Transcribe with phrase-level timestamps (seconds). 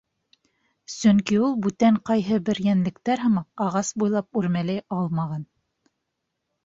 [0.93, 5.47] Сөнки ул бүтән ҡайһы бер йәнлектәр һымаҡ ағас буйлап үрмәләй алмаған.